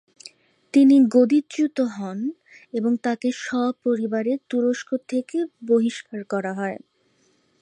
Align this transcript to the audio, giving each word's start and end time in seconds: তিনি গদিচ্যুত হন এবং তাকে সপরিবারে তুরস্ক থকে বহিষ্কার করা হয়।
তিনি 0.73 0.95
গদিচ্যুত 1.07 1.77
হন 1.95 2.19
এবং 2.73 2.91
তাকে 3.05 3.27
সপরিবারে 3.41 4.33
তুরস্ক 4.49 4.89
থকে 5.09 5.39
বহিষ্কার 5.69 6.19
করা 6.23 6.51
হয়। 6.53 6.77